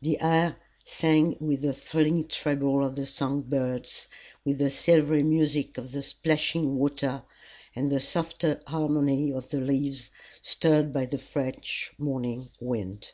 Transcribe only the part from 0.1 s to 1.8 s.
air sang with the